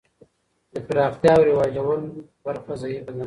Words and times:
د 0.73 0.75
پراختیا 0.87 1.33
او 1.37 1.43
رواجول 1.49 2.01
برخه 2.45 2.73
ضعیفه 2.81 3.11
ده. 3.15 3.19